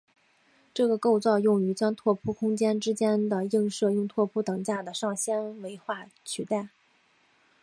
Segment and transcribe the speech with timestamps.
[0.73, 6.69] 这个构造用于将拓扑空间之间的映射用拓扑等价的上纤维化取代。